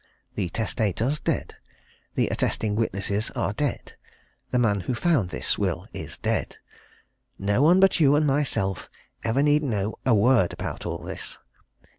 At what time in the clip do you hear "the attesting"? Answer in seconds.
2.15-2.75